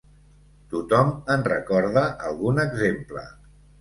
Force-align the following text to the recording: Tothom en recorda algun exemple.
Tothom 0.71 1.11
en 1.35 1.45
recorda 1.49 2.03
algun 2.31 2.63
exemple. 2.65 3.29